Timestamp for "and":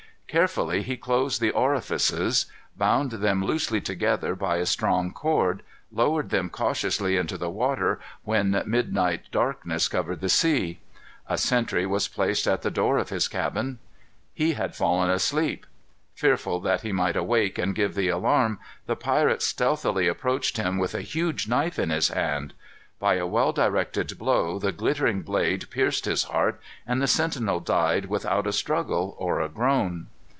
17.57-17.75, 26.87-27.01